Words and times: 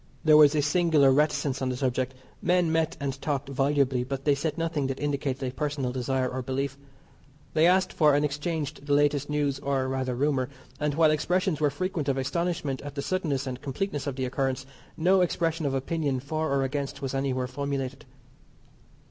There 0.23 0.35
was 0.35 0.55
a 0.55 0.63
singular 0.63 1.11
reticence 1.11 1.61
on 1.61 1.69
the 1.69 1.77
subject. 1.77 2.15
Men 2.41 2.71
met 2.71 2.97
and 2.99 3.21
talked 3.21 3.49
volubly, 3.49 4.03
but 4.03 4.25
they 4.25 4.33
said 4.33 4.57
nothing 4.57 4.87
that 4.87 4.99
indicated 4.99 5.47
a 5.47 5.53
personal 5.53 5.91
desire 5.91 6.27
or 6.27 6.41
belief. 6.41 6.75
They 7.53 7.67
asked 7.67 7.93
for 7.93 8.15
and 8.15 8.25
exchanged 8.25 8.87
the 8.87 8.93
latest 8.95 9.29
news, 9.29 9.59
or, 9.59 9.87
rather, 9.87 10.15
rumour, 10.15 10.49
and 10.79 10.95
while 10.95 11.11
expressions 11.11 11.61
were 11.61 11.69
frequent 11.69 12.09
of 12.09 12.17
astonishment 12.17 12.81
at 12.81 12.95
the 12.95 13.03
suddenness 13.03 13.45
and 13.45 13.61
completeness 13.61 14.07
of 14.07 14.15
the 14.15 14.25
occurrence, 14.25 14.65
no 14.97 15.21
expression 15.21 15.67
of 15.67 15.75
opinion 15.75 16.19
for 16.19 16.49
or 16.51 16.63
against 16.63 17.03
was 17.03 17.13
anywhere 17.13 17.45
formulated. 17.45 18.05